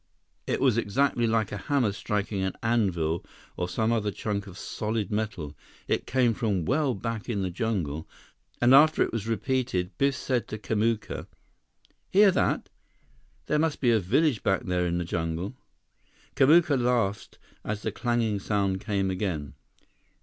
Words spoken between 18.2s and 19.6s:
sound came again.